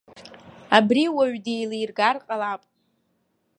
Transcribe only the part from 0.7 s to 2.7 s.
Абри уаҩ деилеигар ҟалап!